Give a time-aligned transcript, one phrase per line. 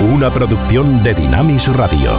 [0.00, 2.18] una producción de Dinamis Radio.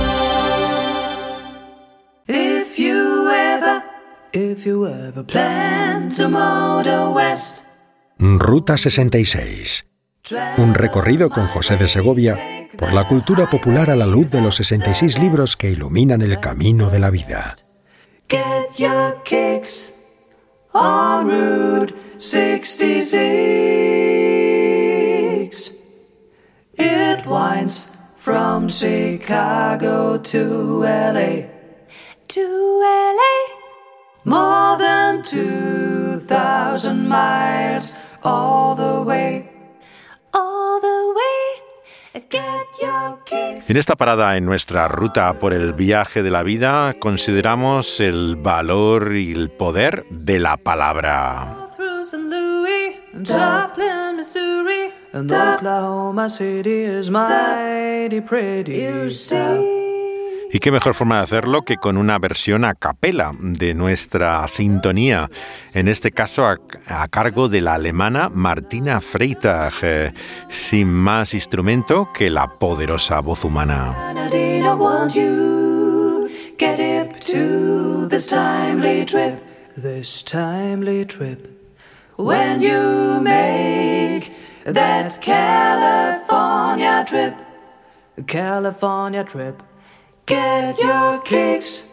[2.27, 3.84] If you ever,
[4.34, 7.63] if you ever plan to motor west,
[8.20, 9.86] Ruta 66.
[10.58, 12.38] Un recorrido con José de Segovia
[12.77, 16.89] por la cultura popular a la luz de los 66 libros que iluminan el camino
[16.89, 17.55] de la vida.
[18.28, 19.94] get your kicks
[20.73, 23.96] on Route 66.
[27.28, 31.44] It winds from Chicago to LA.
[32.30, 32.45] To
[32.80, 33.36] LA.
[34.23, 39.50] More than 2,000 miles all the way.
[40.34, 42.23] All the way.
[42.30, 43.70] Get your kicks.
[43.70, 49.17] En esta parada en nuestra ruta por el viaje de la vida consideramos el valor
[49.17, 51.67] y el poder de la palabra.
[53.25, 58.81] Joplin, Missouri, and Oklahoma City is mighty pretty.
[58.84, 59.85] You see.
[60.50, 65.30] Y qué mejor forma de hacerlo que con una versión a capela de nuestra sintonía,
[65.73, 70.14] en este caso a, a cargo de la alemana Martina Freitag, eh,
[70.47, 73.94] sin más instrumento que la poderosa voz humana.
[79.80, 81.47] This timely trip.
[82.17, 84.31] When you make
[84.68, 87.36] that California trip.
[88.28, 89.64] California trip.
[90.26, 91.84] Get your kicks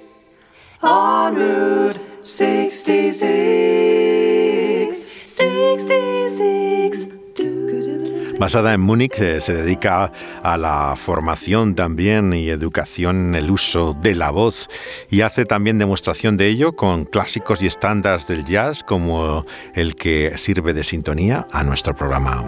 [0.83, 5.08] on Route 66.
[5.25, 7.05] 66.
[8.38, 13.96] Basada en Múnich, eh, se dedica a la formación también y educación en el uso
[14.00, 14.68] de la voz
[15.08, 20.32] y hace también demostración de ello con clásicos y estándares del jazz como el que
[20.36, 22.44] sirve de sintonía a nuestro programa.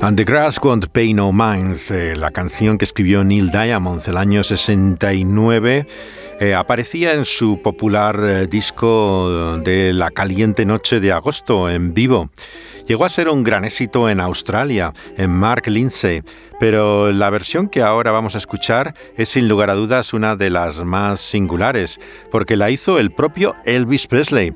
[0.00, 4.16] And the Grass Won't Pay No Minds, eh, la canción que escribió Neil Diamond el
[4.16, 5.86] año 69,
[6.40, 12.30] eh, aparecía en su popular eh, disco de La caliente noche de agosto en vivo.
[12.86, 16.22] Llegó a ser un gran éxito en Australia, en Mark Lindsay,
[16.60, 20.50] pero la versión que ahora vamos a escuchar es sin lugar a dudas una de
[20.50, 21.98] las más singulares,
[22.30, 24.54] porque la hizo el propio Elvis Presley.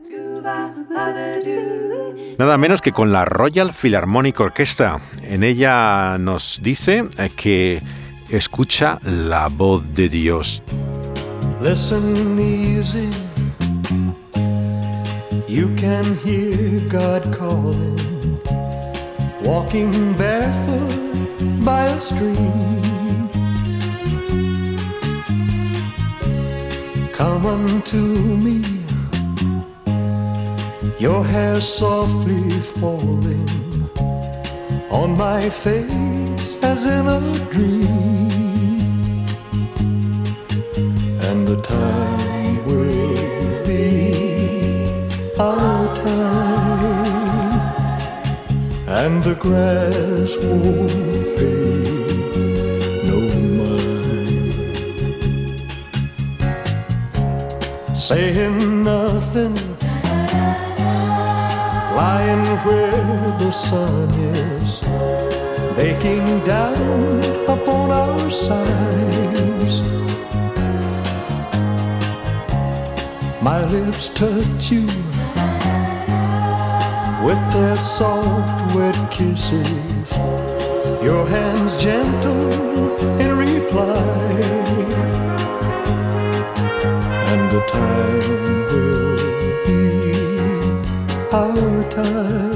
[2.41, 4.99] Nada menos que con la Royal Philharmonic Orchestra.
[5.23, 7.83] En ella nos dice eh, que
[8.31, 10.63] escucha la voz de Dios.
[11.61, 13.11] Listen easy.
[15.51, 18.41] You can hear God calling,
[19.45, 23.29] walking barefoot by a stream.
[27.13, 28.63] Come unto me,
[31.01, 33.49] your hair softly falling
[34.91, 38.29] on my face as in a dream.
[41.23, 44.13] And the time will be
[45.39, 47.21] our time,
[48.87, 50.91] and the grass won't
[53.57, 53.97] mind.
[57.97, 59.70] Saying nothing,
[62.65, 64.81] where the sun is,
[65.77, 69.81] baking down upon our sides.
[73.43, 74.87] My lips touch you
[77.25, 80.13] with their soft, wet kisses.
[81.03, 82.53] Your hands gentle
[83.21, 84.41] in reply,
[87.31, 88.19] and the time
[88.69, 89.17] will
[89.65, 89.81] be
[91.33, 92.50] our time.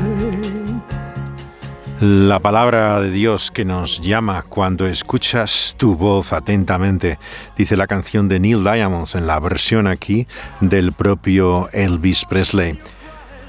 [2.07, 7.19] La palabra de Dios que nos llama cuando escuchas tu voz atentamente,
[7.57, 10.27] dice la canción de Neil Diamond en la versión aquí
[10.61, 12.79] del propio Elvis Presley.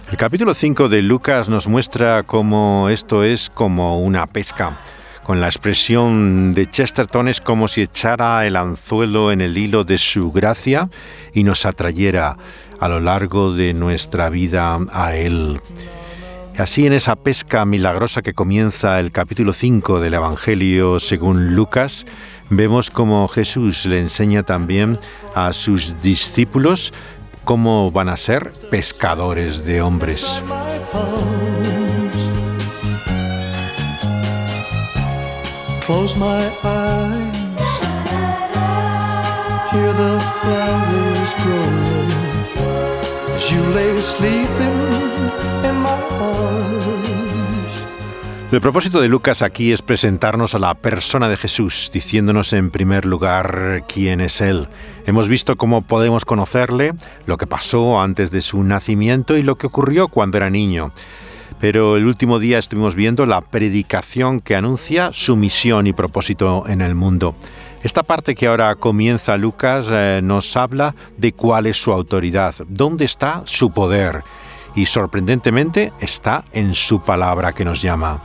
[0.09, 4.79] El capítulo 5 de Lucas nos muestra cómo esto es como una pesca.
[5.23, 9.97] Con la expresión de Chesterton es como si echara el anzuelo en el hilo de
[9.97, 10.87] su gracia
[11.33, 12.37] y nos atrayera
[12.79, 15.59] a lo largo de nuestra vida a Él.
[16.57, 22.05] Así en esa pesca milagrosa que comienza el capítulo 5 del Evangelio según Lucas,
[22.49, 24.97] vemos como Jesús le enseña también
[25.35, 26.93] a sus discípulos
[27.43, 30.41] cómo van a ser pescadores de hombres.
[35.85, 37.35] Close my eyes.
[48.51, 53.05] El propósito de Lucas aquí es presentarnos a la persona de Jesús, diciéndonos en primer
[53.05, 54.67] lugar quién es Él.
[55.05, 56.93] Hemos visto cómo podemos conocerle,
[57.27, 60.91] lo que pasó antes de su nacimiento y lo que ocurrió cuando era niño
[61.59, 66.81] pero el último día estuvimos viendo la predicación que anuncia su misión y propósito en
[66.81, 67.35] el mundo.
[67.85, 73.05] Esta parte que ahora comienza Lucas eh, nos habla de cuál es su autoridad, dónde
[73.05, 74.23] está su poder
[74.73, 78.19] y sorprendentemente está en su palabra que nos llama.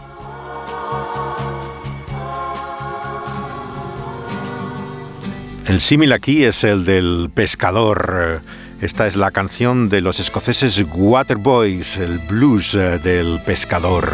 [5.67, 8.41] El símil aquí es el del pescador.
[8.81, 14.09] Esta es la canción de los escoceses Waterboys, el blues eh, del pescador.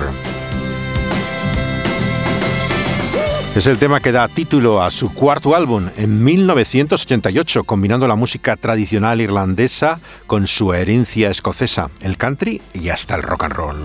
[3.56, 8.54] Es el tema que da título a su cuarto álbum en 1988, combinando la música
[8.54, 13.78] tradicional irlandesa con su herencia escocesa, el country y hasta el rock and roll.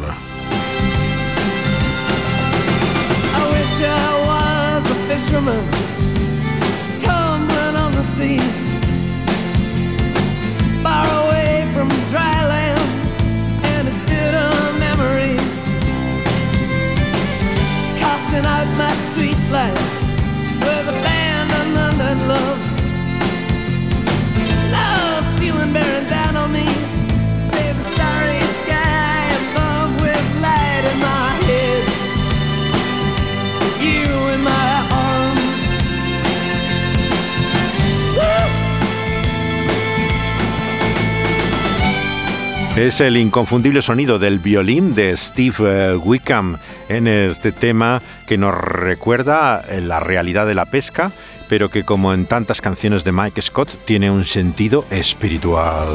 [42.75, 46.57] Es el inconfundible sonido del violín de Steve eh, Wickham
[46.87, 51.11] en este tema que nos recuerda eh, la realidad de la pesca,
[51.49, 55.87] pero que como en tantas canciones de Mike Scott tiene un sentido espiritual.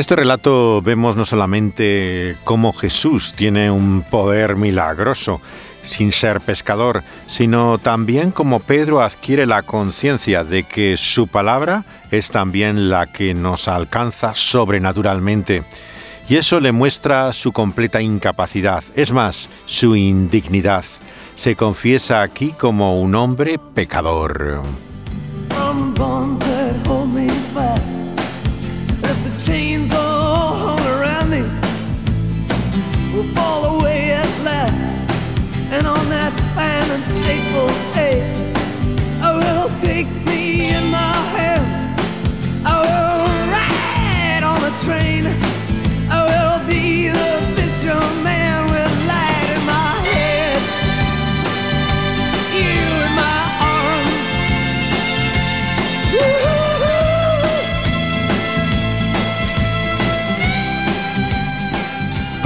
[0.00, 5.40] Este relato vemos no solamente cómo Jesús tiene un poder milagroso
[5.82, 12.30] sin ser pescador, sino también cómo Pedro adquiere la conciencia de que su palabra es
[12.30, 15.62] también la que nos alcanza sobrenaturalmente.
[16.28, 20.84] Y eso le muestra su completa incapacidad, es más, su indignidad.
[21.34, 24.62] Se confiesa aquí como un hombre pecador.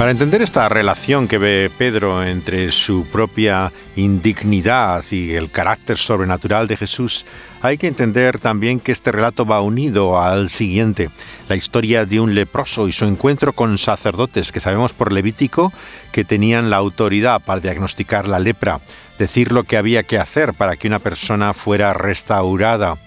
[0.03, 6.67] Para entender esta relación que ve Pedro entre su propia indignidad y el carácter sobrenatural
[6.67, 7.25] de Jesús,
[7.61, 11.09] hay que entender también que este relato va unido al siguiente,
[11.47, 15.71] la historia de un leproso y su encuentro con sacerdotes que sabemos por Levítico
[16.11, 18.81] que tenían la autoridad para diagnosticar la lepra,
[19.17, 22.97] decir lo que había que hacer para que una persona fuera restaurada.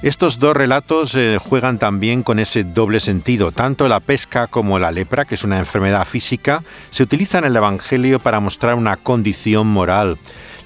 [0.00, 3.50] Estos dos relatos eh, juegan también con ese doble sentido.
[3.50, 7.56] Tanto la pesca como la lepra, que es una enfermedad física, se utilizan en el
[7.56, 10.16] Evangelio para mostrar una condición moral,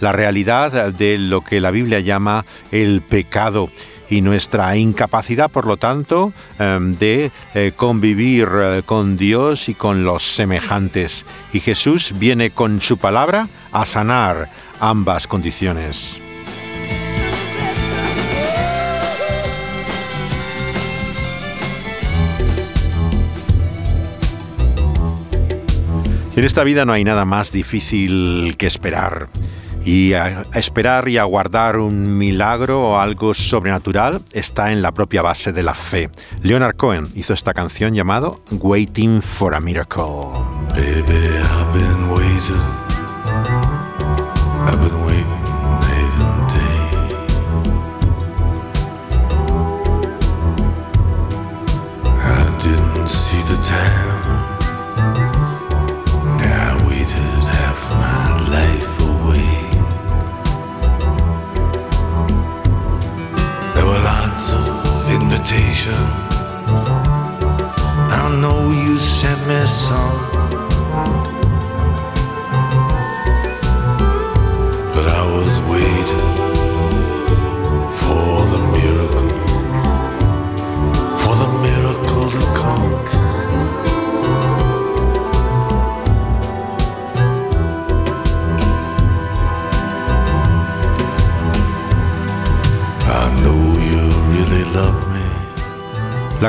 [0.01, 3.71] la realidad de lo que la Biblia llama el pecado
[4.11, 10.05] y nuestra incapacidad, por lo tanto, em, de eh, convivir eh, con Dios y con
[10.05, 11.25] los semejantes.
[11.55, 16.22] Y Jesús viene con su palabra a sanar ambas condiciones.
[26.37, 29.29] En esta vida no hay nada más difícil que esperar.
[29.85, 30.13] Y
[30.55, 35.75] esperar y aguardar un milagro o algo sobrenatural está en la propia base de la
[35.75, 36.09] fe.
[36.43, 40.05] Leonard Cohen hizo esta canción llamado Waiting for a Miracle.
[40.75, 42.63] Baby, I've been waiting.
[44.69, 45.42] I've been waiting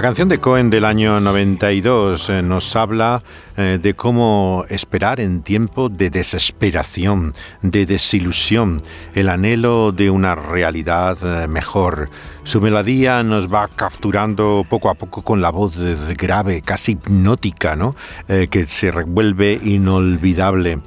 [0.04, 3.24] canción de Cohen del año 92 eh, nos habla
[3.56, 8.82] eh, de cómo esperar en tiempo de desesperación, de desilusión,
[9.16, 12.10] el anhelo de una realidad eh, mejor.
[12.44, 15.78] Su melodía nos va capturando poco a poco con la voz
[16.18, 17.96] grave, casi hipnótica, ¿no?
[18.28, 20.80] Que se revuelve inolvidable.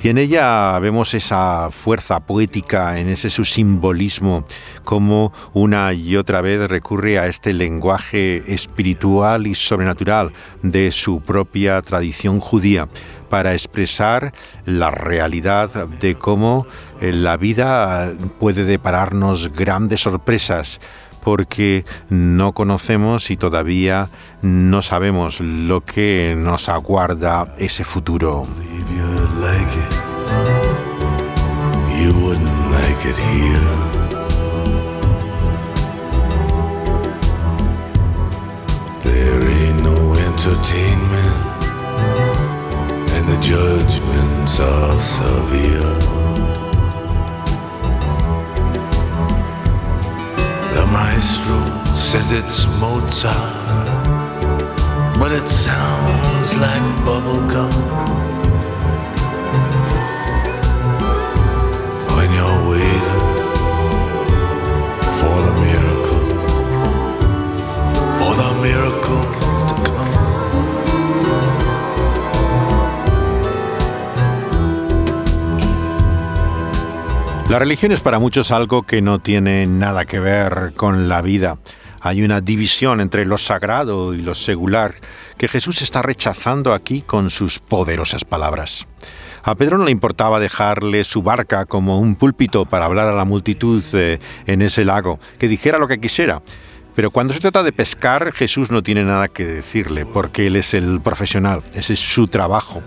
[0.00, 4.44] Y en ella vemos esa fuerza poética, en ese su simbolismo,
[4.84, 10.30] como una y otra vez recurre a este lenguaje espiritual y sobrenatural
[10.62, 12.88] de su propia tradición judía
[13.28, 14.32] para expresar
[14.64, 16.66] la realidad de cómo
[17.00, 20.80] eh, la vida puede depararnos grandes sorpresas
[21.22, 24.08] porque no conocemos y todavía
[24.40, 28.46] no sabemos lo que nos aguarda ese futuro.
[29.40, 29.92] Like it,
[31.96, 33.70] you wouldn't like it here.
[39.04, 41.36] There ain't no entertainment,
[43.14, 45.94] and the judgments are severe.
[50.74, 51.60] The maestro
[51.94, 53.78] says it's Mozart,
[55.20, 58.17] but it sounds like bubblegum.
[77.48, 81.56] La religión es para muchos algo que no tiene nada que ver con la vida.
[82.00, 84.96] Hay una división entre lo sagrado y lo secular
[85.38, 88.86] que Jesús está rechazando aquí con sus poderosas palabras.
[89.44, 93.24] A Pedro no le importaba dejarle su barca como un púlpito para hablar a la
[93.24, 96.42] multitud eh, en ese lago, que dijera lo que quisiera.
[96.98, 100.74] Pero cuando se trata de pescar, Jesús no tiene nada que decirle, porque Él es
[100.74, 102.82] el profesional, ese es su trabajo.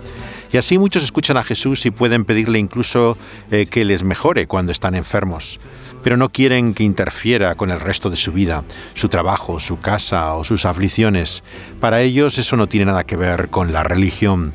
[0.51, 3.17] Y así muchos escuchan a Jesús y pueden pedirle incluso
[3.51, 5.61] eh, que les mejore cuando están enfermos.
[6.03, 8.65] Pero no quieren que interfiera con el resto de su vida,
[8.95, 11.41] su trabajo, su casa o sus aflicciones.
[11.79, 14.53] Para ellos eso no tiene nada que ver con la religión.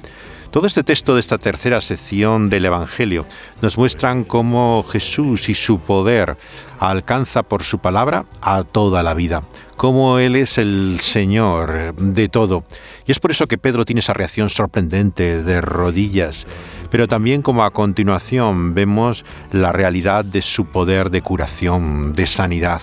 [0.50, 3.26] Todo este texto de esta tercera sección del Evangelio
[3.60, 6.36] nos muestran cómo Jesús y su poder
[6.78, 9.42] alcanza por su palabra a toda la vida,
[9.76, 12.64] cómo Él es el Señor de todo.
[13.06, 16.46] Y es por eso que Pedro tiene esa reacción sorprendente de rodillas,
[16.90, 22.80] pero también como a continuación vemos la realidad de su poder de curación, de sanidad.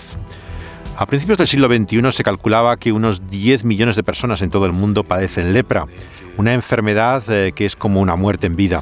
[0.96, 4.68] A principios del siglo XXI se calculaba que unos 10 millones de personas en todo
[4.68, 5.88] el mundo padecen lepra,
[6.38, 8.82] una enfermedad eh, que es como una muerte en vida.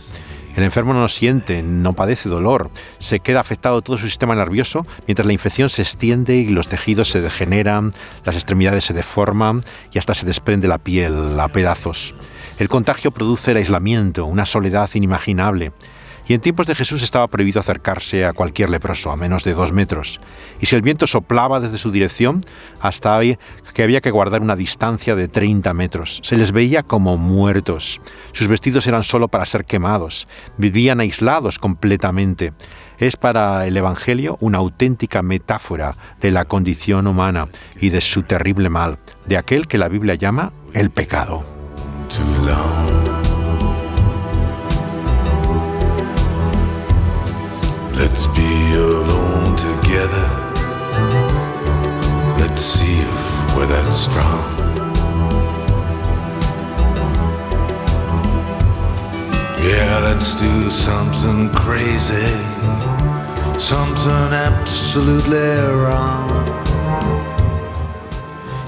[0.56, 5.26] El enfermo no siente, no padece dolor, se queda afectado todo su sistema nervioso mientras
[5.26, 7.94] la infección se extiende y los tejidos se degeneran,
[8.26, 12.14] las extremidades se deforman y hasta se desprende la piel a pedazos.
[12.60, 15.72] El contagio produce el aislamiento, una soledad inimaginable.
[16.32, 19.74] Y en tiempos de Jesús estaba prohibido acercarse a cualquier leproso a menos de dos
[19.74, 20.22] metros.
[20.62, 22.46] Y si el viento soplaba desde su dirección,
[22.80, 23.20] hasta
[23.74, 26.22] que había que guardar una distancia de 30 metros.
[26.24, 28.00] Se les veía como muertos.
[28.32, 30.30] Sus vestidos eran solo para ser quemados.
[30.56, 32.54] Vivían aislados completamente.
[32.98, 37.50] Es para el Evangelio una auténtica metáfora de la condición humana
[37.82, 41.44] y de su terrible mal, de aquel que la Biblia llama el pecado.
[61.22, 62.34] Something crazy,
[63.60, 66.32] something absolutely wrong.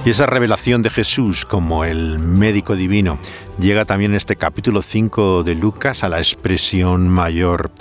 [0.05, 3.17] Y esa revelación de Jesús como el médico divino
[3.57, 7.71] llega también en este capítulo 5 de Lucas a la expresión mayor.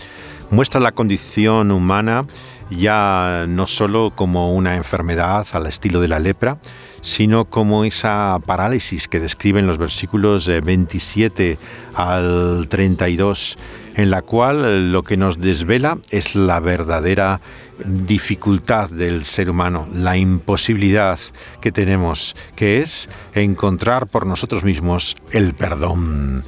[0.51, 2.25] Muestra la condición humana
[2.71, 6.59] ya no solo como una enfermedad al estilo de la lepra,
[7.03, 11.59] sino como esa parálisis que describen los versículos 27 eh,
[11.95, 13.59] al 32,
[13.97, 17.41] en la cual lo que nos desvela es la verdadera
[17.85, 21.19] dificultad del ser humano, la imposibilidad
[21.61, 26.45] que tenemos, que es encontrar por nosotros mismos el perdón.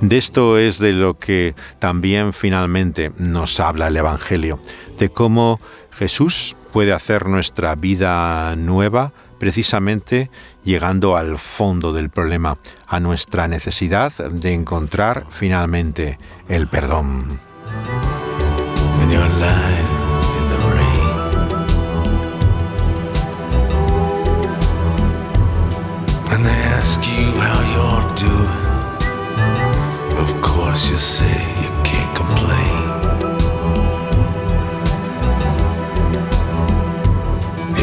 [0.00, 4.60] De esto es de lo que también finalmente nos habla el Evangelio,
[4.98, 5.60] de cómo
[5.96, 10.30] Jesús puede hacer nuestra vida nueva precisamente
[10.64, 17.38] llegando al fondo del problema, a nuestra necesidad de encontrar finalmente el perdón.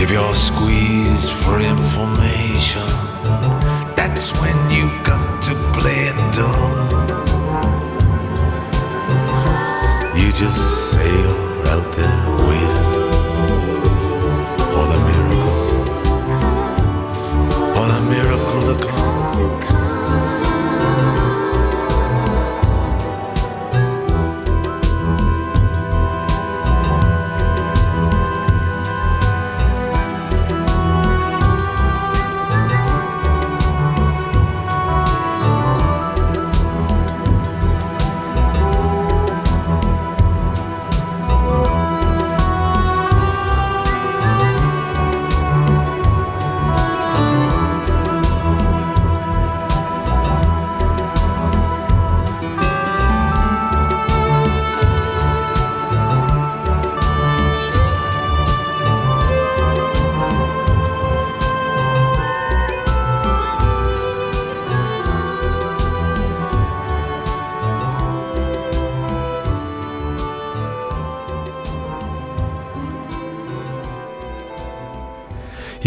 [0.02, 2.49] If you're squeezed for information,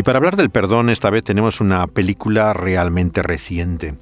[0.03, 3.95] Y para hablar del perdón, esta vez tenemos una película realmente reciente.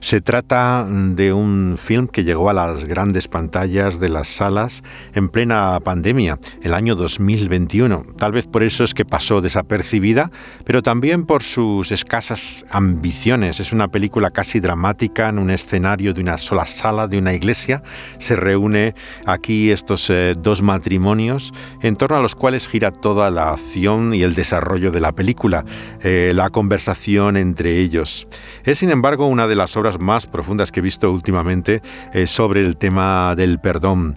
[0.00, 4.82] Se trata de un film que llegó a las grandes pantallas de las salas
[5.14, 8.04] en plena pandemia, el año 2021.
[8.18, 10.32] Tal vez por eso es que pasó desapercibida,
[10.64, 13.60] pero también por sus escasas ambiciones.
[13.60, 17.84] Es una película casi dramática en un escenario de una sola sala de una iglesia.
[18.18, 23.52] Se reúne aquí estos eh, dos matrimonios en torno a los cuales gira toda la
[23.52, 25.43] acción y el desarrollo de la película,
[26.02, 28.26] eh, la conversación entre ellos.
[28.64, 32.64] Es sin embargo una de las obras más profundas que he visto últimamente eh, sobre
[32.64, 34.14] el tema del perdón.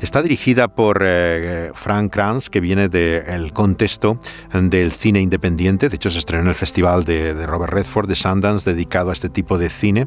[0.00, 4.18] Está dirigida por eh, Frank Kranz, que viene del contexto
[4.54, 5.90] del cine independiente.
[5.90, 9.28] De hecho, se estrenó en el festival de, Robert Redford de Sundance dedicado a este
[9.28, 10.06] tipo de cine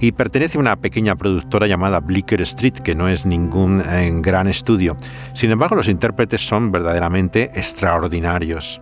[0.00, 3.82] y pertenece a una pequeña productora llamada Blicker Street, que no es ningún
[4.22, 4.96] gran estudio.
[5.34, 8.80] Sin embargo, los intérpretes son verdaderamente extraordinarios.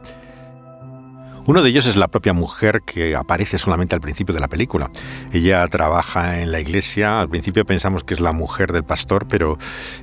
[1.47, 4.91] Uno de ellos es la propia mujer que aparece solamente al principio de la película.
[5.33, 9.57] Ella trabaja en la iglesia, al principio pensamos que es la mujer del pastor, pero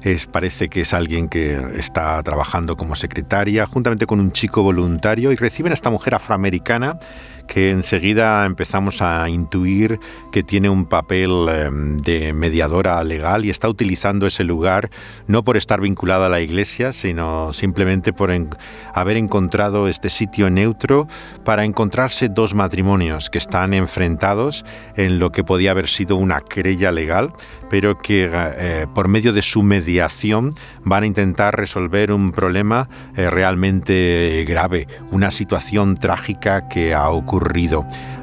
[0.04, 5.34] es, parece que es alguien que está trabajando como secretaria juntamente con un chico voluntario
[5.34, 6.98] y reciben a esta mujer afroamericana
[7.54, 10.00] que enseguida empezamos a intuir
[10.32, 14.90] que tiene un papel em, de mediadora legal y está utilizando ese lugar
[15.28, 18.32] no por estar vinculada a la iglesia, sino simplemente por
[18.96, 21.08] haber encontrado este sitio neutro
[21.46, 26.92] para encontrarse dos matrimonios que están enfrentados en lo que podía haber sido una querella
[26.92, 27.34] legal,
[27.70, 30.50] pero que eh, por medio de su mediación
[30.84, 37.43] van a intentar resolver un problema eh, realmente grave, una situación trágica que ha ocurrido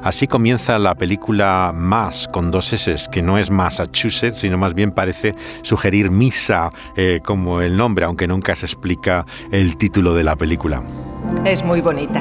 [0.02, 4.92] Así comienza la película Más con dos S, que no es Massachusetts, sino más bien
[4.92, 10.37] parece sugerir misa eh, como el nombre, aunque nunca se explica el título de la
[10.37, 10.83] película.
[11.44, 12.20] Es muy bonita.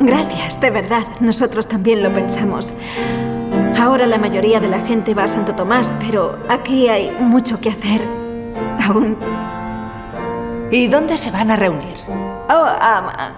[0.00, 1.04] Gracias, de verdad.
[1.20, 2.74] Nosotros también lo pensamos.
[3.80, 7.70] Ahora la mayoría de la gente va a Santo Tomás, pero aquí hay mucho que
[7.70, 8.02] hacer.
[8.86, 9.16] Aún.
[10.70, 11.96] ¿Y dónde se van a reunir?
[12.08, 13.32] Oh, ah,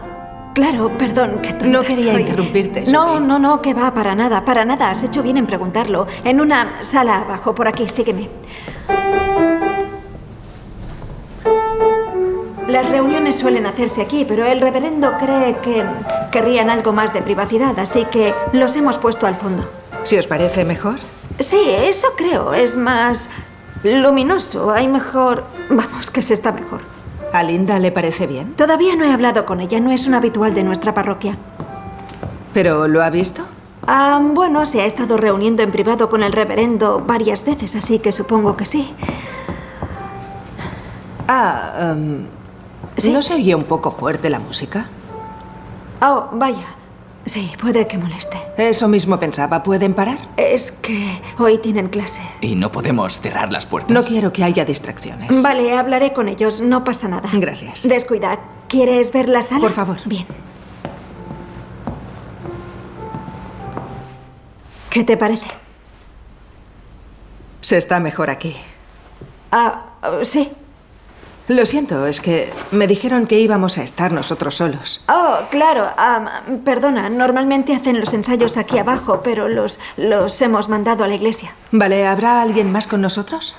[0.57, 2.23] claro, perdón, que No quería soy.
[2.23, 4.89] interrumpirte, No, no, no, que va, para nada, para nada.
[4.91, 6.07] Has hecho bien en preguntarlo.
[6.25, 8.31] En una sala abajo, por aquí, sígueme.
[12.69, 15.85] Las reuniones suelen hacerse aquí, pero el reverendo cree que
[16.33, 19.69] querrían algo más de privacidad, así que los hemos puesto al fondo.
[20.05, 20.97] Si os parece mejor.
[21.39, 22.55] Sí, eso creo.
[22.55, 23.29] Es más
[23.85, 24.71] luminoso.
[24.71, 25.45] Hay mejor...
[25.69, 26.81] Vamos, que se está mejor.
[27.37, 28.55] ¿A Linda le parece bien?
[28.55, 29.79] Todavía no he hablado con ella.
[29.79, 31.37] No es un habitual de nuestra parroquia.
[32.55, 33.43] ¿Pero lo ha visto?
[33.87, 38.11] Ah, bueno, se ha estado reuniendo en privado con el reverendo varias veces, así que
[38.11, 38.95] supongo que sí.
[41.29, 42.27] Ah, em,
[42.97, 43.13] ¿Sí?
[43.13, 44.87] ¿no se oye un poco fuerte la música?
[46.01, 46.65] Oh, vaya.
[47.27, 48.41] Sí, puede que moleste.
[48.57, 49.65] Eso mismo pensaba.
[49.65, 50.17] ¿Pueden parar?
[50.37, 52.21] Es que hoy tienen clase.
[52.41, 53.91] Y no podemos cerrar las puertas.
[53.91, 55.43] No quiero que haya distracciones.
[55.43, 56.61] Vale, hablaré con ellos.
[56.61, 57.29] No pasa nada.
[57.33, 57.83] Gracias.
[57.83, 58.39] Descuida.
[58.69, 59.61] ¿Quieres ver la sala?
[59.61, 59.99] Por favor.
[60.05, 60.25] Bien.
[64.89, 65.49] ¿Qué te parece?
[67.61, 68.55] Se está mejor aquí.
[69.51, 69.87] Ah,
[70.23, 70.53] sí.
[71.49, 75.01] Lo siento, es que me dijeron que íbamos a estar nosotros solos.
[75.09, 75.87] Oh, claro.
[75.97, 81.15] ah, perdona, normalmente hacen los ensayos aquí abajo, pero los, los hemos mandado a la
[81.15, 81.55] iglesia.
[81.71, 83.55] Vale, ¿habrá alguien más con nosotros?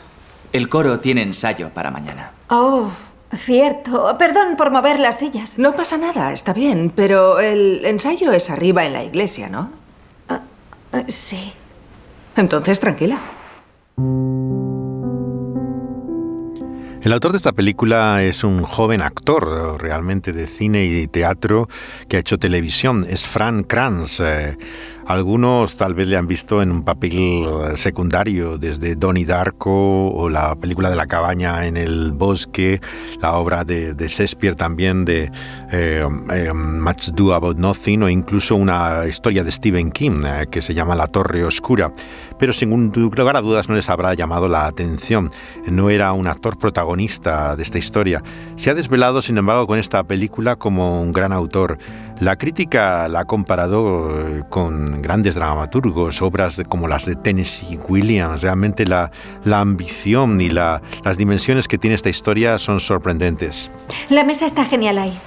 [0.51, 2.31] El coro tiene ensayo para mañana.
[2.49, 2.89] Oh,
[3.33, 4.17] cierto.
[4.17, 5.57] Perdón por mover las sillas.
[5.57, 9.69] No pasa nada, está bien, pero el ensayo es arriba en la iglesia, ¿no?
[10.27, 10.41] Ah,
[11.07, 11.53] sí.
[12.35, 13.17] Entonces, tranquila.
[17.03, 21.69] El autor de esta película es un joven actor realmente de cine y teatro
[22.09, 23.05] que ha hecho televisión.
[23.07, 24.19] Es Fran Kranz.
[24.19, 24.57] Eh,
[25.07, 30.29] algunos tal vez le han visto en un papel eh, secundario, desde Donnie Darko o
[30.29, 32.81] la película de la cabaña en el bosque,
[33.21, 35.31] la obra de, Shakespeare también de
[35.71, 40.73] eh, eh, Much Do About Nothing o incluso una historia de Stephen King que se
[40.73, 41.91] llama La Torre Oscura.
[42.37, 45.29] Pero sin lugar a dudas no les habrá llamado la atención.
[45.65, 48.21] No era un actor protagonista de esta historia.
[48.57, 51.77] Se ha desvelado, sin embargo, con esta película como un gran autor.
[52.19, 57.77] La crítica la ha comparado eh, con grandes dramaturgos, obras de- como las de Tennessee
[57.87, 58.41] Williams.
[58.41, 59.11] Realmente la,
[59.45, 63.69] la ambición y la- las dimensiones que tiene esta historia son sorprendentes.
[64.09, 65.17] La mesa está genial ahí.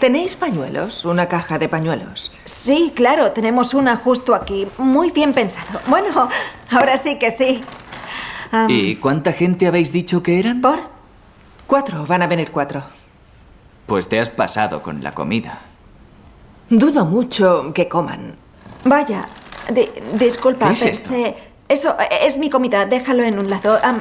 [0.00, 1.04] ¿Tenéis pañuelos?
[1.04, 2.32] Una caja de pañuelos.
[2.44, 4.66] Sí, claro, tenemos una justo aquí.
[4.78, 5.80] Muy bien pensado.
[5.86, 6.28] Bueno,
[6.72, 7.62] ahora sí que sí.
[8.68, 10.60] ¿Y cuánta gente habéis dicho que eran?
[10.60, 10.80] ¿Por?
[11.68, 12.82] Cuatro, van a venir cuatro.
[13.86, 15.60] Pues te has pasado con la comida.
[16.68, 18.34] Dudo mucho que coman.
[18.84, 19.26] Vaya,
[19.72, 21.36] di- disculpa, ¿Qué es pensé...
[21.68, 23.78] Eso es mi comida, déjalo en un lado.
[23.82, 23.98] Am,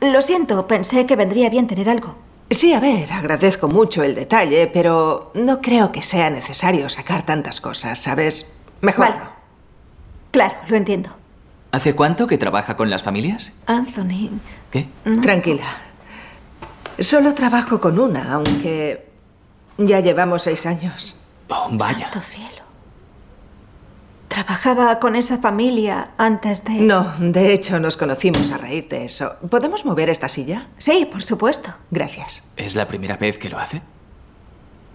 [0.00, 2.14] lo siento, pensé que vendría bien tener algo.
[2.50, 7.60] Sí, a ver, agradezco mucho el detalle, pero no creo que sea necesario sacar tantas
[7.60, 8.46] cosas, ¿sabes?
[8.80, 9.18] Mejor Vale.
[9.24, 9.30] no.
[10.30, 11.10] Claro, lo entiendo.
[11.72, 13.52] ¿Hace cuánto que trabaja con las familias?
[13.66, 14.30] Anthony,
[14.70, 14.88] ¿Qué?
[15.20, 15.64] Tranquila.
[16.98, 19.06] Solo trabajo con una, aunque
[19.76, 21.20] ya llevamos seis años.
[21.48, 22.10] Oh, vaya.
[22.10, 22.64] santo cielo.
[24.28, 26.72] Trabajaba con esa familia antes de...
[26.72, 29.34] No, de hecho nos conocimos a raíz de eso.
[29.50, 30.66] ¿Podemos mover esta silla?
[30.78, 31.72] Sí, por supuesto.
[31.92, 32.42] Gracias.
[32.56, 33.82] ¿Es la primera vez que lo hace?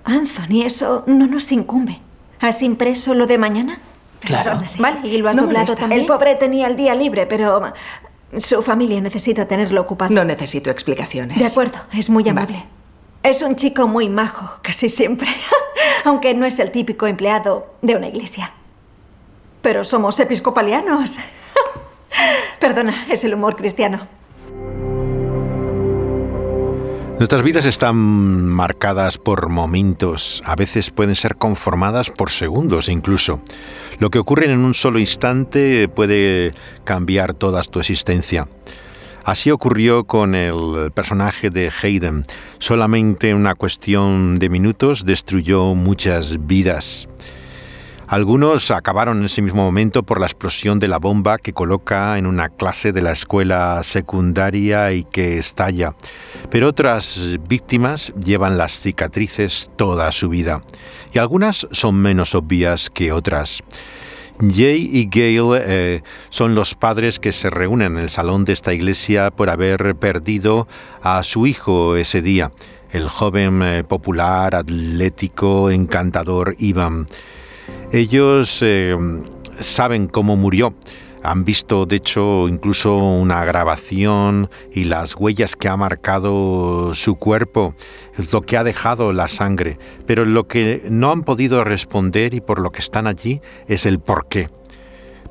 [0.03, 1.99] Anthony, eso no nos incumbe.
[2.41, 3.79] ¿Has impreso lo de mañana?
[4.19, 4.51] Claro.
[4.59, 4.77] Perdónale.
[4.81, 5.79] Vale, y lo has No doblado molesta.
[5.79, 6.01] también.
[6.01, 7.71] El pobre tenía el día libre, pero
[8.37, 10.13] su familia necesita tenerlo ocupado.
[10.13, 11.39] No necesito explicaciones.
[11.39, 12.31] De acuerdo, es muy Vale.
[12.31, 12.65] amable.
[13.23, 15.29] Es un chico muy majo, casi siempre.
[16.03, 18.53] Aunque no es el típico empleado de una iglesia.
[19.61, 21.17] Pero somos episcopalianos.
[22.59, 24.07] Perdona, es el humor cristiano.
[27.21, 27.97] Nuestras vidas están
[28.47, 33.41] marcadas por momentos, a veces pueden ser conformadas por segundos incluso.
[33.99, 36.51] Lo que ocurre en un solo instante puede
[36.83, 38.47] cambiar toda tu existencia.
[39.23, 42.23] Así ocurrió con el personaje de Hayden.
[42.57, 47.07] Solamente en una cuestión de minutos destruyó muchas vidas.
[48.11, 52.25] Algunos acabaron en ese mismo momento por la explosión de la bomba que coloca en
[52.25, 55.95] una clase de la escuela secundaria y que estalla.
[56.49, 60.61] Pero otras víctimas llevan las cicatrices toda su vida.
[61.13, 63.63] Y algunas son menos obvias que otras.
[64.49, 68.73] Jay y Gail eh, son los padres que se reúnen en el salón de esta
[68.73, 70.67] iglesia por haber perdido
[71.03, 72.51] a su hijo ese día,
[72.91, 77.05] el joven eh, popular, atlético, encantador Ivan.
[77.91, 78.95] Ellos eh,
[79.59, 80.73] saben cómo murió.
[81.23, 87.75] Han visto, de hecho, incluso una grabación y las huellas que ha marcado su cuerpo,
[88.31, 89.77] lo que ha dejado la sangre.
[90.07, 93.99] Pero lo que no han podido responder y por lo que están allí es el
[93.99, 94.49] por qué.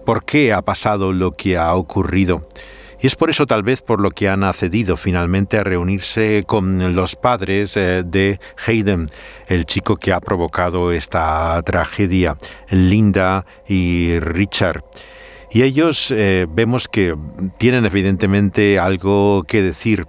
[0.06, 2.46] ¿Por qué ha pasado lo que ha ocurrido?
[3.02, 6.94] Y es por eso tal vez por lo que han accedido finalmente a reunirse con
[6.94, 9.10] los padres eh, de Hayden,
[9.48, 12.36] el chico que ha provocado esta tragedia,
[12.68, 14.84] Linda y Richard.
[15.52, 17.16] Y ellos eh, vemos que
[17.58, 20.06] tienen evidentemente algo que decir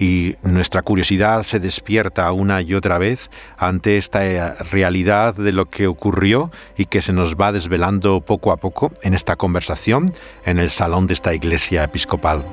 [0.00, 5.66] y nuestra curiosidad se despierta una y otra vez ante esta eh, realidad de lo
[5.66, 10.12] que ocurrió y que se nos va desvelando poco a poco en esta conversación
[10.44, 12.44] en el salón de esta iglesia episcopal.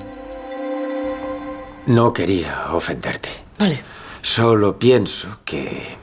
[1.87, 3.29] No quería ofenderte.
[3.57, 3.79] Vale.
[4.21, 5.95] Solo pienso que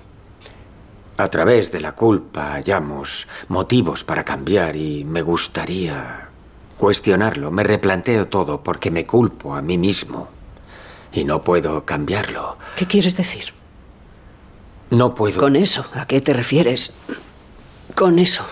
[1.19, 6.24] a través de la culpa hallamos motivos para cambiar y me gustaría
[6.79, 7.51] cuestionarlo.
[7.51, 10.29] Me replanteo todo porque me culpo a mí mismo
[11.13, 12.57] y no puedo cambiarlo.
[12.77, 13.53] ¿Qué quieres decir?
[14.91, 15.41] No puedo.
[15.41, 16.95] Con eso, ¿a qué te refieres?
[17.95, 18.45] Con eso.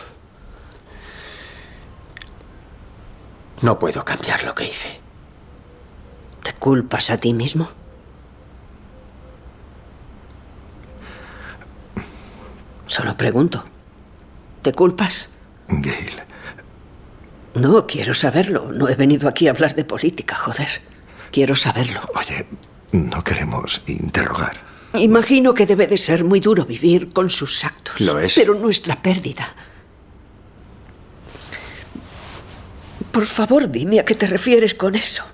[3.61, 5.01] No puedo cambiar lo que hice.
[6.43, 7.69] ¿Te culpas a ti mismo?
[12.87, 13.63] Solo pregunto.
[14.63, 15.31] ¿Te culpas?
[15.69, 16.23] Gail.
[17.55, 18.71] No, quiero saberlo.
[18.73, 20.83] No he venido aquí a hablar de política, joder.
[21.31, 22.01] Quiero saberlo.
[22.15, 22.47] Oye,
[22.93, 24.57] no queremos interrogar.
[24.95, 28.01] Imagino que debe de ser muy duro vivir con sus actos.
[28.01, 28.35] Lo es.
[28.35, 29.55] Pero nuestra pérdida.
[33.11, 35.25] Por favor, dime a qué te refieres con eso.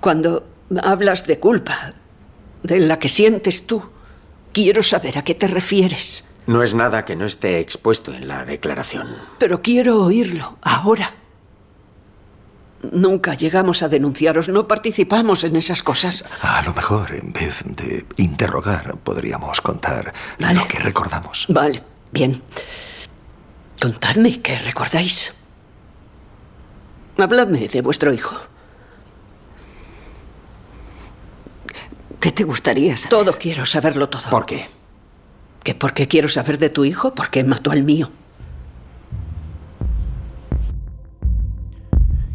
[0.00, 0.48] Cuando
[0.82, 1.94] hablas de culpa,
[2.62, 3.82] de la que sientes tú,
[4.52, 6.24] quiero saber a qué te refieres.
[6.46, 9.16] No es nada que no esté expuesto en la declaración.
[9.38, 11.14] Pero quiero oírlo ahora.
[12.92, 16.24] Nunca llegamos a denunciaros, no participamos en esas cosas.
[16.42, 20.54] A lo mejor, en vez de interrogar, podríamos contar Vale.
[20.60, 21.46] lo que recordamos.
[21.48, 21.82] Vale,
[22.12, 22.40] bien.
[23.80, 25.32] Contadme qué recordáis.
[27.18, 28.36] Habladme de vuestro hijo.
[32.20, 33.10] ¿Qué te gustaría saber?
[33.10, 34.30] Todo quiero saberlo todo.
[34.30, 34.68] ¿Por qué?
[35.66, 37.12] ¿Que por qué quiero saber de tu hijo?
[37.12, 38.08] Porque mató al mío.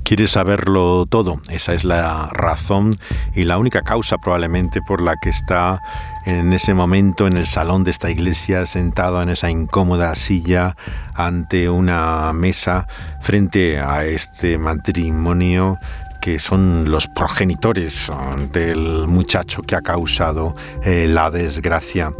[0.04, 1.40] Quiere saberlo todo.
[1.50, 2.94] Esa es la razón
[3.34, 5.80] y la única causa probablemente por la que está
[6.26, 10.76] en ese momento en el salón de esta iglesia sentado en esa incómoda silla
[11.14, 12.86] ante una mesa
[13.22, 15.78] frente a este matrimonio
[16.20, 18.12] que son los progenitores
[18.52, 22.12] del muchacho que ha causado eh, la desgracia.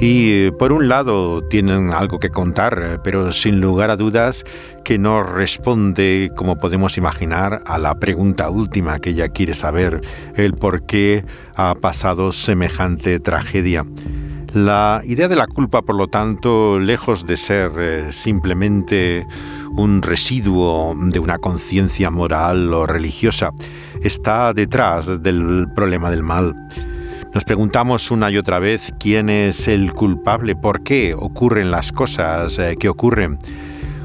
[0.00, 4.44] Y eh, por un lado tienen algo que contar, eh, pero sin lugar a dudas
[4.84, 10.00] que no responde, como podemos imaginar, a la pregunta última que ella quiere saber,
[10.36, 11.24] el por qué
[11.56, 13.84] ha pasado semejante tragedia.
[14.54, 19.26] La idea de la culpa, por lo tanto, lejos de ser eh, simplemente
[19.72, 23.50] un residuo de una conciencia moral o religiosa,
[24.02, 26.54] está detrás del problema del mal.
[27.34, 32.58] Nos preguntamos una y otra vez quién es el culpable, por qué ocurren las cosas
[32.58, 33.38] eh, que ocurren,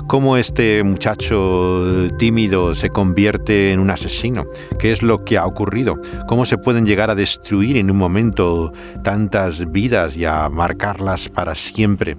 [0.07, 4.45] cómo este muchacho tímido se convierte en un asesino,
[4.77, 5.95] qué es lo que ha ocurrido,
[6.27, 11.55] cómo se pueden llegar a destruir en un momento tantas vidas y a marcarlas para
[11.55, 12.17] siempre.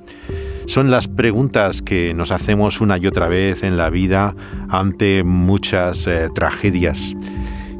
[0.66, 4.34] Son las preguntas que nos hacemos una y otra vez en la vida
[4.70, 7.14] ante muchas eh, tragedias.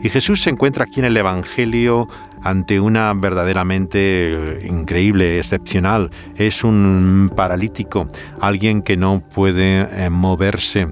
[0.02, 2.08] Y Jesús se encuentra aquí en el Evangelio
[2.44, 6.10] ante una verdaderamente increíble, excepcional.
[6.36, 8.06] Es un paralítico,
[8.40, 10.88] alguien que no puede eh, moverse.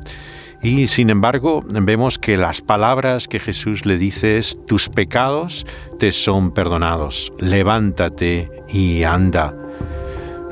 [0.63, 5.67] Y sin embargo, vemos que las palabras que Jesús le dice es, tus pecados
[5.99, 9.55] te son perdonados, levántate y anda.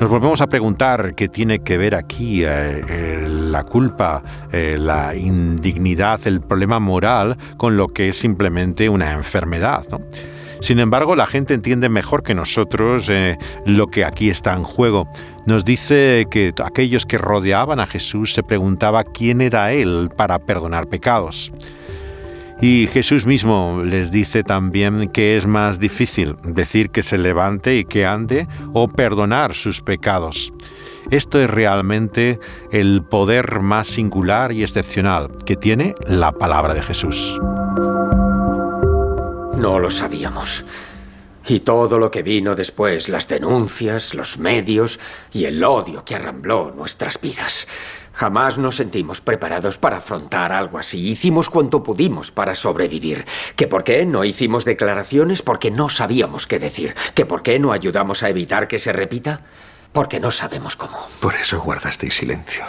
[0.01, 5.15] Nos volvemos a preguntar qué tiene que ver aquí eh, eh, la culpa, eh, la
[5.15, 9.85] indignidad, el problema moral con lo que es simplemente una enfermedad.
[9.91, 10.01] ¿no?
[10.61, 15.07] Sin embargo, la gente entiende mejor que nosotros eh, lo que aquí está en juego.
[15.45, 20.87] Nos dice que aquellos que rodeaban a Jesús se preguntaba quién era Él para perdonar
[20.87, 21.51] pecados.
[22.61, 27.85] Y Jesús mismo les dice también que es más difícil decir que se levante y
[27.85, 30.53] que ande o perdonar sus pecados.
[31.09, 32.39] Esto es realmente
[32.71, 37.39] el poder más singular y excepcional que tiene la palabra de Jesús.
[39.61, 40.65] No lo sabíamos.
[41.47, 44.99] Y todo lo que vino después, las denuncias, los medios
[45.31, 47.67] y el odio que arrambló nuestras vidas.
[48.11, 51.11] Jamás nos sentimos preparados para afrontar algo así.
[51.11, 53.23] Hicimos cuanto pudimos para sobrevivir.
[53.55, 55.43] ¿Que por qué no hicimos declaraciones?
[55.43, 56.95] Porque no sabíamos qué decir.
[57.13, 59.41] ¿Que por qué no ayudamos a evitar que se repita?
[59.93, 60.97] Porque no sabemos cómo.
[61.19, 62.65] Por eso guardasteis silencio.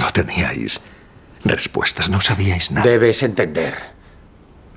[0.00, 0.80] No teníais
[1.44, 2.88] respuestas, no sabíais nada.
[2.88, 3.97] Debes entender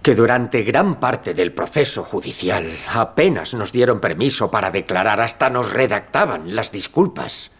[0.01, 5.71] que durante gran parte del proceso judicial apenas nos dieron permiso para declarar, hasta nos
[5.71, 7.51] redactaban las disculpas.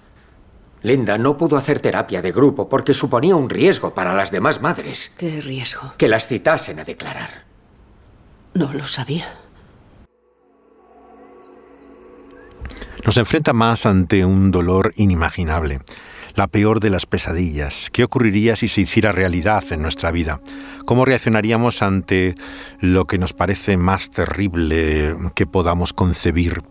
[0.82, 5.12] Linda no pudo hacer terapia de grupo porque suponía un riesgo para las demás madres.
[5.18, 5.94] ¿Qué riesgo?
[5.98, 7.46] Que las citasen a declarar.
[8.56, 9.28] No lo sabía.
[13.06, 15.82] Nos enfrenta más ante un dolor inimaginable
[16.36, 17.90] la peor de las pesadillas.
[17.92, 20.42] ¿Qué ocurriría si se hiciera realidad en nuestra vida?
[20.86, 22.36] ¿Cómo reaccionaríamos ante
[22.80, 26.62] lo que nos parece más terrible que podamos concebir?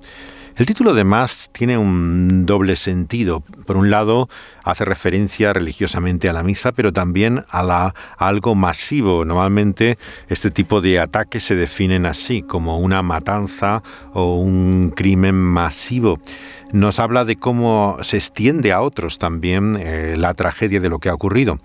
[0.61, 3.41] El título de Más tiene un doble sentido.
[3.41, 4.29] Por un lado,
[4.63, 9.25] hace referencia religiosamente a la misa, pero también a, la, a algo masivo.
[9.25, 9.97] Normalmente
[10.29, 16.19] este tipo de ataques se definen así, como una matanza o un crimen masivo
[16.73, 21.09] nos habla de cómo se extiende a otros también eh, la tragedia de lo que
[21.09, 21.59] ha ocurrido.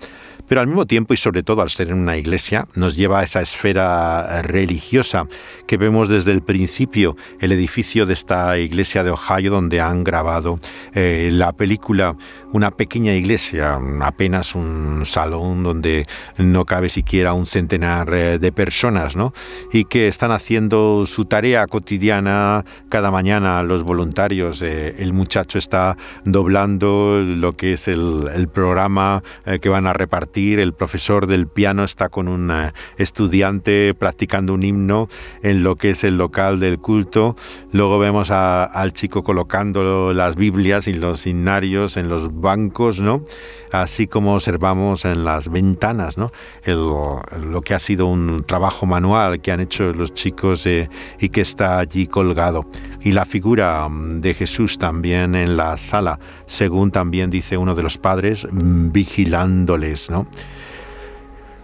[0.48, 3.24] Pero al mismo tiempo y sobre todo al ser en una iglesia, nos lleva a
[3.24, 5.26] esa esfera religiosa
[5.66, 10.60] que vemos desde el principio, el edificio de esta iglesia de Ohio donde han grabado
[10.94, 12.16] eh, la película,
[12.52, 16.06] una pequeña iglesia, apenas un salón donde
[16.38, 19.34] no cabe siquiera un centenar eh, de personas, ¿no?
[19.74, 24.62] Y que están haciendo su tarea cotidiana cada mañana los voluntarios.
[24.62, 29.24] Eh, el muchacho está doblando lo que es el, programa
[29.60, 34.64] que van a repartir el profesor del piano está con un eh, estudiante practicando un
[34.64, 35.08] himno
[35.42, 37.36] en lo que es el local del culto.
[37.72, 43.24] Luego vemos al chico colocando las Biblias y los himnarios en los bancos, ¿no?
[43.72, 46.32] Así como observamos en las ventanas, ¿no?
[46.66, 51.42] lo que ha sido un trabajo manual que han hecho los chicos eh, y que
[51.42, 52.66] está allí colgado.
[53.02, 57.82] Y la figura mm, de Jesús también en la sala, según también dice uno de
[57.82, 60.28] los padres, mm, vigilándoles, ¿no?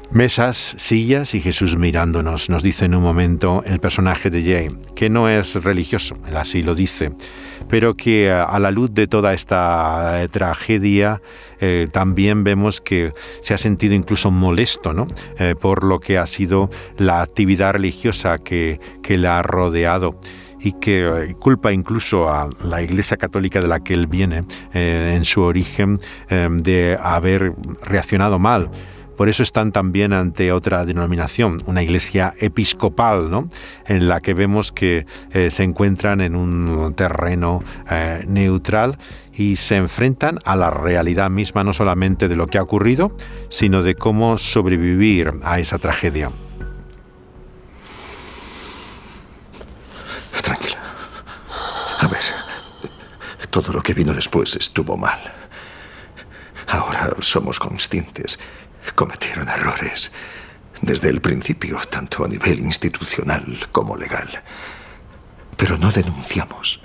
[0.09, 5.11] Mesas, sillas y Jesús mirándonos, nos dice en un momento el personaje de Jay, que
[5.11, 7.11] no es religioso, él así lo dice,
[7.69, 11.21] pero que eh, a la luz de toda esta eh, tragedia
[11.59, 15.05] eh, también vemos que se ha sentido incluso molesto ¿no?
[15.59, 20.19] por lo que ha sido la actividad religiosa que, que la ha rodeado
[20.61, 24.43] y que culpa incluso a la Iglesia Católica de la que él viene
[24.73, 28.69] en su origen de haber reaccionado mal
[29.21, 33.47] por eso están también ante otra denominación, una iglesia episcopal, ¿no?
[33.85, 38.97] en la que vemos que eh, se encuentran en un terreno eh, neutral
[39.31, 43.15] y se enfrentan a la realidad misma no solamente de lo que ha ocurrido,
[43.49, 46.31] sino de cómo sobrevivir a esa tragedia.
[50.41, 50.77] Tranquila.
[51.99, 52.23] A ver,
[53.49, 55.19] todo lo que vino después estuvo mal.
[56.67, 58.39] Ahora somos conscientes
[58.95, 60.11] cometieron errores
[60.81, 64.43] desde el principio, tanto a nivel institucional como legal.
[65.55, 66.81] Pero no denunciamos,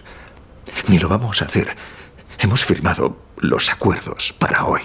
[0.88, 1.74] ni lo vamos a hacer.
[2.38, 4.82] Hemos firmado los acuerdos para hoy.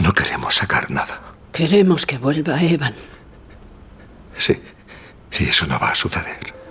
[0.00, 1.20] No queremos sacar nada.
[1.52, 2.94] Queremos que vuelva Evan.
[4.36, 4.60] Sí,
[5.38, 6.63] y eso no va a suceder.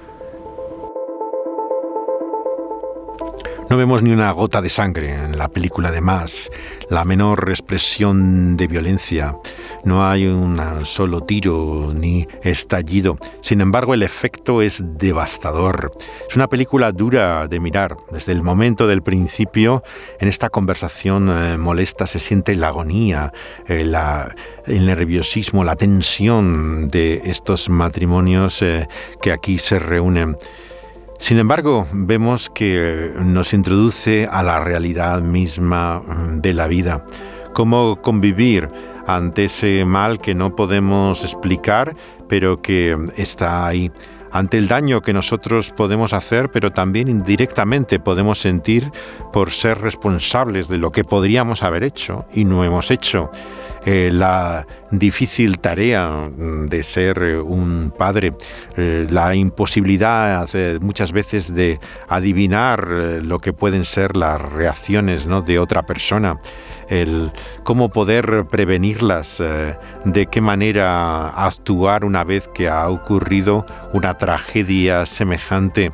[3.74, 6.52] No vemos ni una gota de sangre en la película de Más,
[6.92, 9.36] la menor expresión de violencia.
[9.84, 10.56] No hay un
[10.86, 13.18] solo tiro ni estallido.
[13.42, 15.92] Sin embargo, el efecto es devastador.
[16.30, 17.98] Es una película dura de mirar.
[18.12, 19.82] Desde el momento del principio,
[20.20, 23.34] en esta conversación eh, molesta se siente la agonía,
[23.68, 23.92] eh,
[24.68, 28.88] el nerviosismo, la tensión de estos matrimonios eh,
[29.20, 30.38] que aquí se reúnen.
[31.24, 37.06] Sin embargo, vemos que nos introduce a la realidad misma mm, de la vida,
[37.54, 38.70] cómo convivir
[39.08, 41.96] ante ese mal que no podemos explicar,
[42.28, 43.90] pero que está ahí,
[44.34, 48.92] ante el daño que nosotros podemos hacer, pero también indirectamente podemos sentir
[49.32, 53.30] por ser responsables de lo que podríamos haber hecho y no hemos hecho.
[53.86, 58.34] Eh, la difícil tarea mm, de ser eh, un padre,
[58.78, 60.48] eh, la imposibilidad
[60.80, 62.88] muchas veces de adivinar
[63.24, 65.42] lo que pueden ser las reacciones ¿no?
[65.42, 66.38] de otra persona,
[66.88, 67.32] el
[67.64, 69.42] cómo poder prevenirlas,
[70.06, 75.92] de qué manera actuar una vez que ha ocurrido una tragedia semejante.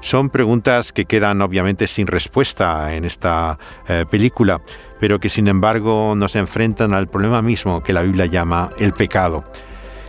[0.00, 3.58] Son preguntas que quedan obviamente sin respuesta en esta
[3.88, 4.62] eh, película,
[5.00, 9.42] pero que sin embargo nos enfrentan al problema mismo que la Biblia llama el pecado.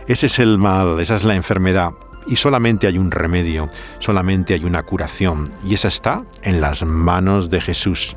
[0.06, 1.90] Ese es el mal, esa es la enfermedad.
[2.28, 7.50] Y solamente hay un remedio, solamente hay una curación, y esa está en las manos
[7.50, 8.16] de Jesús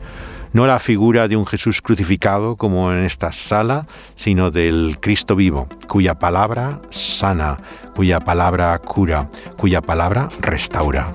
[0.52, 3.86] no la figura de un Jesús crucificado como en esta sala,
[4.16, 7.60] sino del Cristo vivo, cuya palabra sana,
[7.96, 11.12] cuya palabra cura, cuya palabra restaura.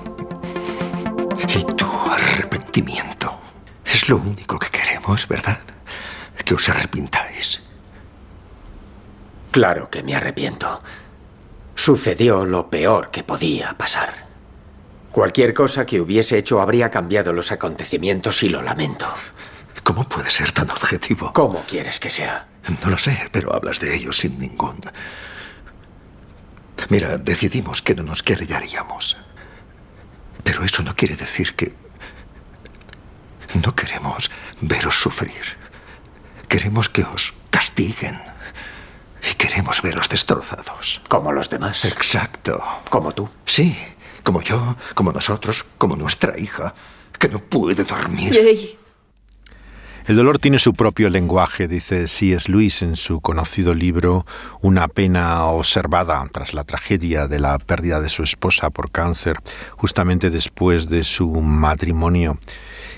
[1.49, 3.39] Y tu arrepentimiento
[3.85, 5.59] es lo único que queremos, ¿verdad?
[6.45, 7.63] Que os arrepintáis.
[9.51, 10.83] Claro que me arrepiento.
[11.75, 14.27] Sucedió lo peor que podía pasar.
[15.11, 19.07] Cualquier cosa que hubiese hecho habría cambiado los acontecimientos y lo lamento.
[19.85, 21.33] ¿Cómo puede ser tan objetivo?
[21.33, 22.49] ¿Cómo quieres que sea?
[22.83, 24.81] No lo sé, pero hablas de ello sin ningún...
[26.89, 29.17] Mira, decidimos que no nos querellaríamos.
[30.43, 31.75] Pero eso no quiere decir que...
[33.63, 35.57] No queremos veros sufrir.
[36.49, 38.21] Queremos que os castiguen.
[39.31, 41.01] Y queremos veros destrozados.
[41.09, 41.85] Como los demás.
[41.85, 42.63] Exacto.
[42.91, 43.31] Como tú.
[43.47, 43.77] Sí,
[44.23, 46.75] como yo, como nosotros, como nuestra hija,
[47.19, 48.35] que no puede dormir.
[48.35, 48.79] Jay.
[50.07, 52.53] El dolor tiene su propio lenguaje, dice C.S.
[52.53, 54.27] Lewis en su conocido libro
[54.61, 59.39] Una pena observada tras la tragedia de la pérdida de su esposa por cáncer,
[59.79, 62.37] justamente después de su matrimonio.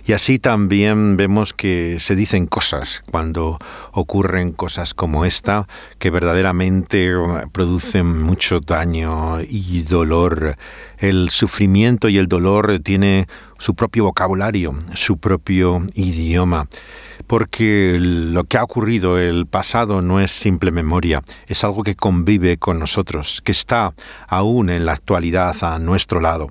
[0.07, 3.59] Y así también vemos que se dicen cosas cuando
[3.91, 5.67] ocurren cosas como esta,
[5.99, 7.11] que verdaderamente
[7.51, 10.55] producen mucho daño y dolor.
[10.99, 13.27] El sufrimiento y el dolor tiene
[13.59, 16.69] su propio vocabulario, su propio idioma
[17.27, 22.59] porque lo que ha ocurrido, el pasado, no es simple memoria, es algo que convive
[22.59, 23.95] con nosotros, que está
[24.29, 26.51] aún en la actualidad a nuestro lado.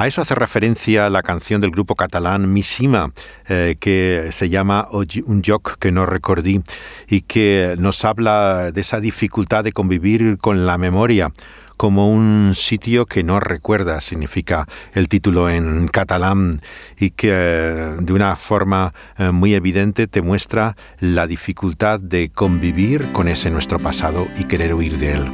[0.00, 3.12] A eso hace referencia la canción del grupo catalán Missima,
[3.50, 6.62] eh, que se llama Un joc que no recordí
[7.06, 11.30] y que nos habla de esa dificultad de convivir con la memoria
[11.76, 16.62] como un sitio que no recuerda, significa el título en catalán,
[16.98, 23.12] y que eh, de una forma eh, muy evidente te muestra la dificultad de convivir
[23.12, 25.24] con ese nuestro pasado y querer huir de él.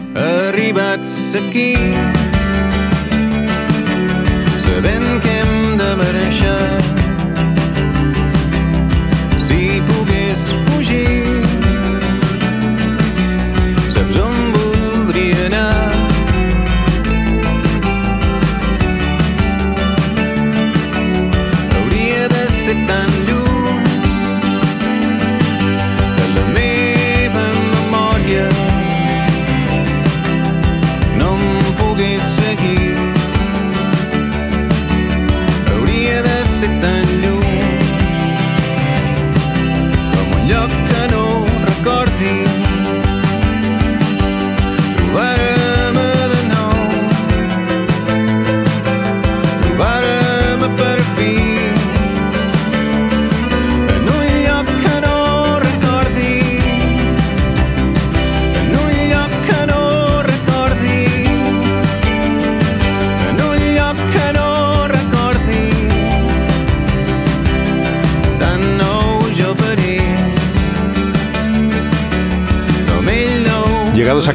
[4.66, 5.25] Hem de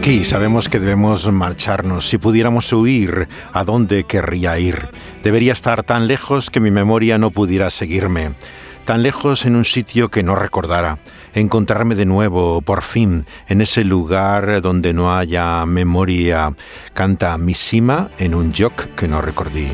[0.02, 2.10] aquí, sabemos que debemos marcharnos.
[2.10, 4.90] Si pudiéramos huir, ¿a dónde querría ir?
[5.24, 8.34] Debería estar tan lejos que mi memoria no pudiera seguirme.
[8.84, 10.98] Tan lejos en un sitio que no recordara.
[11.36, 16.52] Encontrarme de nuevo, por fin, en ese lugar donde no haya memoria.
[16.96, 19.72] Canta Missima en un joc que no de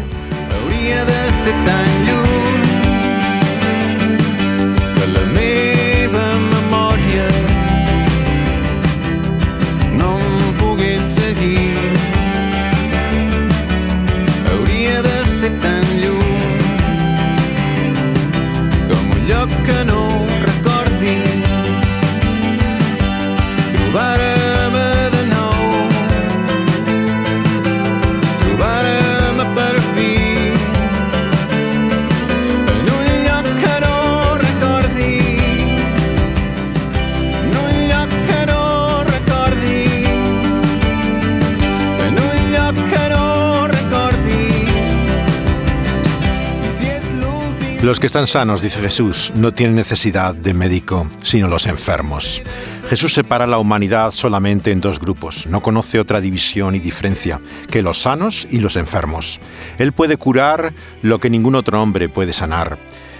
[47.88, 52.42] Los que están sanos, dice Jesús, no tienen necesidad de médico, sino los enfermos.
[52.90, 57.40] Jesús separa la humanidad solamente en dos grupos, no conoce otra división y diferencia
[57.72, 59.40] que los sanos y los enfermos.
[59.78, 62.78] Él puede curar lo que ningún otro hombre puede sanar.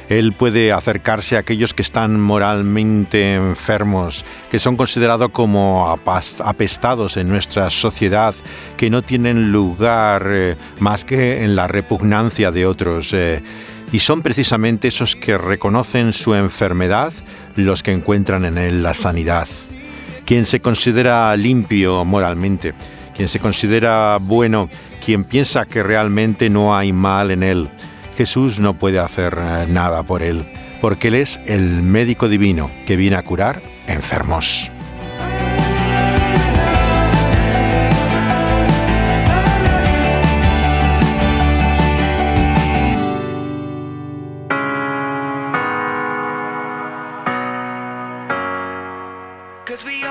[0.10, 5.98] Él puede acercarse a aquellos que están moralmente enfermos, que son considerados como
[6.44, 8.36] apestados en nuestra sociedad,
[8.76, 13.14] que no tienen lugar eh, más que en la repugnancia de otros.
[13.14, 13.42] Eh,
[13.92, 17.14] y son precisamente esos que reconocen su enfermedad
[17.56, 19.48] los que encuentran en él la sanidad.
[20.26, 22.74] Quien se considera limpio moralmente,
[23.16, 24.70] quien se considera bueno,
[25.04, 27.70] quien piensa que realmente no hay mal en él,
[28.18, 30.44] Jesús no puede hacer eh, nada por él,
[30.82, 34.72] porque Él es el médico divino que viene a curar enfermos.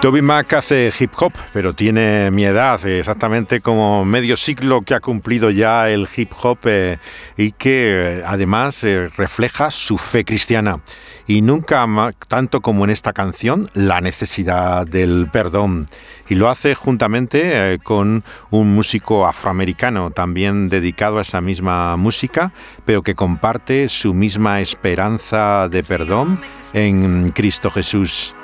[0.07, 5.01] Toby Mac hace hip hop, pero tiene mi edad, exactamente como medio siglo que ha
[5.01, 6.99] cumplido ya el hip hop eh,
[7.37, 10.79] y que eh, además eh, refleja su fe cristiana.
[11.27, 11.85] Y nunca
[12.29, 15.89] tanto como en esta canción, la necesidad del perdón.
[16.29, 22.53] Y lo hace juntamente con un músico afroamericano también dedicado a esa misma música,
[22.85, 26.39] pero que comparte su misma esperanza de perdón
[26.75, 28.37] en Cristo Jesús.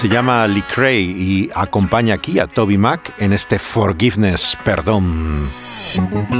[0.00, 5.46] Se llama Lee Cray y acompaña aquí a Toby Mac en este Forgiveness, perdón.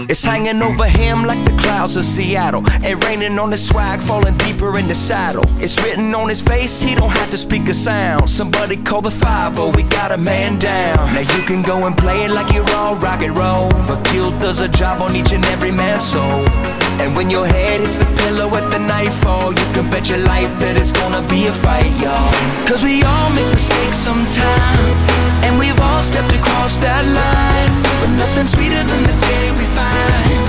[0.09, 2.63] It's hanging over him like the clouds of Seattle.
[2.83, 5.45] And raining on his swag, falling deeper in the saddle.
[5.59, 8.31] It's written on his face, he don't have to speak a sound.
[8.31, 10.97] Somebody call the 5 oh, we got a man down.
[11.13, 13.69] Now you can go and play it like you're all rock and roll.
[13.87, 16.80] But guilt does a job on each and every man's soul.
[16.99, 20.51] And when your head hits the pillow at the nightfall, you can bet your life
[20.59, 22.33] that it's gonna be a fight, y'all.
[22.67, 25.01] Cause we all make mistakes sometimes.
[25.47, 27.73] And we've all stepped across that line.
[28.01, 30.41] But nothing sweeter than the day we find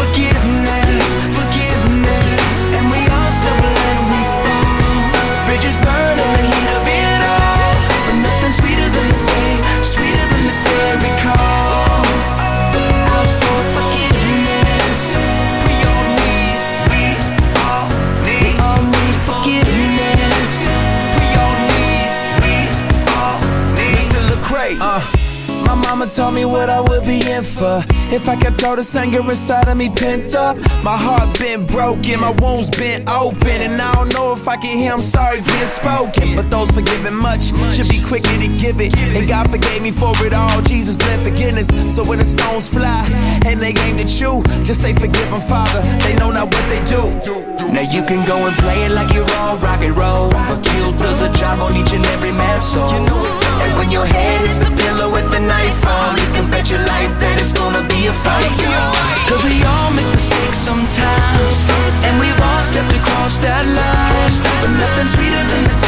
[0.00, 2.54] forgiveness, forgiveness.
[2.72, 5.46] And we all stumble and we fall.
[5.46, 6.11] Bridges burn
[25.92, 27.84] mama told me what I would be in for.
[28.08, 32.20] If I kept all this anger inside of me pent up My heart been broken,
[32.20, 35.66] my wounds been open And I don't know if I can hear I'm sorry being
[35.66, 36.36] spoken.
[36.36, 40.12] But those forgiven much should be quicker to give it And God forgave me for
[40.24, 43.04] it all, Jesus bled forgiveness So when the stones fly
[43.44, 46.82] and they aim at you Just say forgive them, Father, they know not what they
[46.88, 50.30] do Now you can go and play it like you're all rock and roll.
[50.30, 52.90] But guilt does a job on each and every man's soul.
[52.90, 57.14] And when your head hits the pillow at the nightfall You can bet your life
[57.22, 58.94] that it's gonna be a fight, y'all.
[59.30, 61.58] Cause we all make mistakes sometimes.
[62.02, 64.32] And we've all stepped across that line.
[64.60, 65.81] But nothing sweeter than the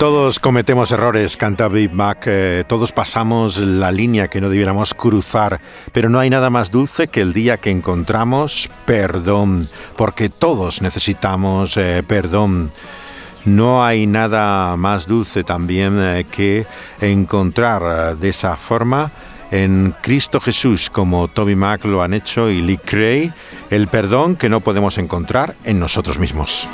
[0.00, 5.60] Todos cometemos errores, canta Big Mac, eh, todos pasamos la línea que no debiéramos cruzar,
[5.92, 11.76] pero no hay nada más dulce que el día que encontramos perdón, porque todos necesitamos
[11.76, 12.72] eh, perdón.
[13.44, 16.64] No hay nada más dulce también eh, que
[17.02, 19.10] encontrar de esa forma
[19.50, 23.34] en Cristo Jesús, como Toby Mac lo han hecho y Lee Cray,
[23.68, 26.66] el perdón que no podemos encontrar en nosotros mismos.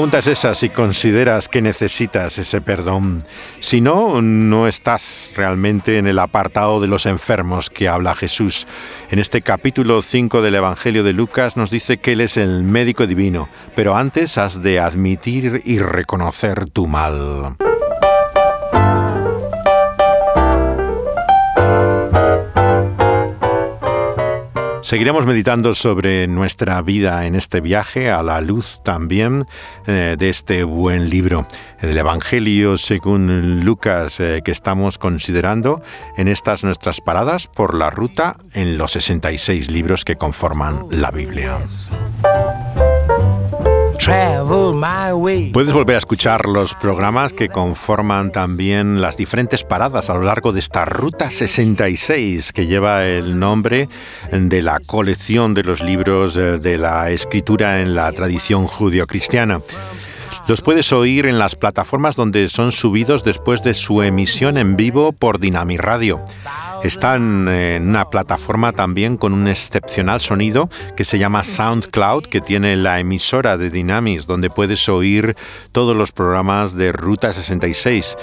[0.00, 3.22] Pregunta es esa, si consideras que necesitas ese perdón.
[3.60, 8.66] Si no, no estás realmente en el apartado de los enfermos que habla Jesús.
[9.10, 13.06] En este capítulo 5 del Evangelio de Lucas nos dice que Él es el médico
[13.06, 17.58] divino, pero antes has de admitir y reconocer tu mal.
[24.90, 29.46] Seguiremos meditando sobre nuestra vida en este viaje a la luz también
[29.86, 31.46] eh, de este buen libro,
[31.80, 35.80] el Evangelio según Lucas eh, que estamos considerando
[36.16, 41.60] en estas nuestras paradas por la ruta en los 66 libros que conforman la Biblia.
[45.52, 50.52] Puedes volver a escuchar los programas que conforman también las diferentes paradas a lo largo
[50.52, 53.88] de esta Ruta 66 que lleva el nombre
[54.32, 59.60] de la colección de los libros eh, de la escritura en la tradición judio-cristiana.
[60.50, 65.12] Los puedes oír en las plataformas donde son subidos después de su emisión en vivo
[65.12, 66.24] por Dinami Radio.
[66.82, 72.74] Están en una plataforma también con un excepcional sonido que se llama SoundCloud, que tiene
[72.74, 75.36] la emisora de Dynamis, donde puedes oír
[75.70, 78.16] todos los programas de Ruta 66.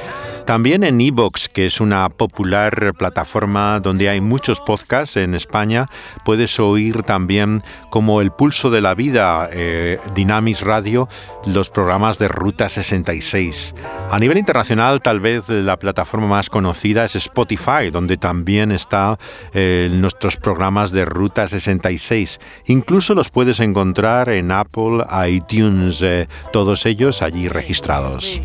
[0.48, 5.88] También en Evox, que es una popular plataforma donde hay muchos podcasts en España,
[6.24, 11.10] puedes oír también como El Pulso de la Vida, eh, Dynamis Radio,
[11.48, 13.76] los programas de Ruta 66.
[14.10, 19.18] A nivel internacional, tal vez la plataforma más conocida es Spotify, donde también están
[19.54, 22.40] eh, nuestros programas de Ruta 66.
[22.68, 28.42] Incluso los puedes encontrar en Apple, iTunes, eh, todos ellos allí registrados.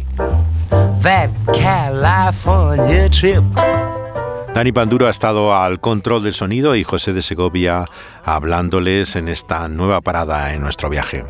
[4.55, 7.87] Dani Panduro ha estado al control del sonido y José de Segovia
[8.25, 11.25] hablándoles en esta nueva parada en nuestro viaje.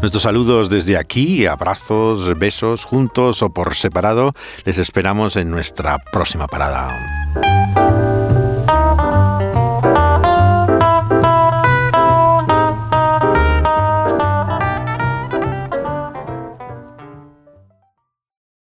[0.00, 4.32] Nuestros saludos desde aquí, abrazos, besos, juntos o por separado.
[4.64, 7.87] Les esperamos en nuestra próxima parada.